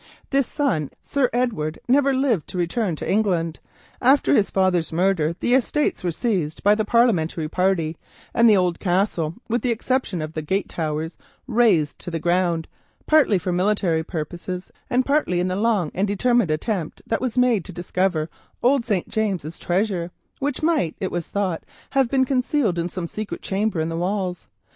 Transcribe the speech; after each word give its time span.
This 0.31 0.47
son, 0.47 0.89
Sir 1.03 1.29
Edward, 1.31 1.77
never 1.87 2.11
lived 2.11 2.47
to 2.47 2.57
return 2.57 2.95
to 2.95 3.07
England. 3.07 3.59
After 4.01 4.33
his 4.33 4.49
father's 4.49 4.91
murder, 4.91 5.35
the 5.39 5.53
estates 5.53 6.03
were 6.03 6.09
seized 6.09 6.63
by 6.63 6.73
the 6.73 6.83
Parliamentary 6.83 7.47
party, 7.47 7.97
and 8.33 8.49
the 8.49 8.57
old 8.57 8.79
Castle, 8.79 9.35
with 9.47 9.61
the 9.61 9.69
exception 9.69 10.19
of 10.19 10.33
the 10.33 10.41
gate 10.41 10.67
towers, 10.67 11.17
razed 11.45 11.99
to 11.99 12.09
the 12.09 12.17
ground, 12.17 12.67
partly 13.05 13.37
for 13.37 13.51
military 13.51 14.03
purposes 14.03 14.71
and 14.89 15.05
partly 15.05 15.39
in 15.39 15.49
the 15.49 15.55
long 15.55 15.91
and 15.93 16.07
determined 16.07 16.49
attempt 16.49 17.03
that 17.05 17.21
was 17.21 17.37
made 17.37 17.63
to 17.65 17.71
discover 17.71 18.27
old 18.63 18.83
Sir 18.83 19.03
James's 19.07 19.59
treasure, 19.59 20.09
which 20.39 20.63
might, 20.63 20.95
it 20.99 21.11
was 21.11 21.27
thought, 21.27 21.63
have 21.91 22.09
been 22.09 22.25
concealed 22.25 22.79
in 22.79 22.89
some 22.89 23.05
secret 23.05 23.43
chamber 23.43 23.79
in 23.79 23.89
the 23.89 23.95
walls. 23.97 24.47